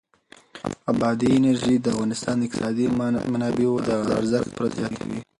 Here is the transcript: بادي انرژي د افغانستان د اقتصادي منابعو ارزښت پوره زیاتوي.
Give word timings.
بادي 0.99 1.27
انرژي 1.37 1.75
د 1.79 1.85
افغانستان 1.93 2.35
د 2.37 2.41
اقتصادي 2.45 2.85
منابعو 3.31 3.73
ارزښت 4.19 4.47
پوره 4.55 4.69
زیاتوي. 4.79 5.19